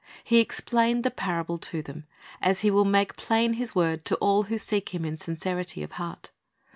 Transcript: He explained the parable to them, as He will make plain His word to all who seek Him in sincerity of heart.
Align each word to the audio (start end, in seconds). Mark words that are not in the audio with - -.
He 0.23 0.39
explained 0.39 1.03
the 1.03 1.11
parable 1.11 1.59
to 1.59 1.83
them, 1.83 2.05
as 2.41 2.61
He 2.61 2.71
will 2.71 2.85
make 2.85 3.15
plain 3.15 3.53
His 3.53 3.75
word 3.75 4.03
to 4.05 4.15
all 4.15 4.41
who 4.45 4.57
seek 4.57 4.95
Him 4.95 5.05
in 5.05 5.19
sincerity 5.19 5.83
of 5.83 5.91
heart. 5.91 6.31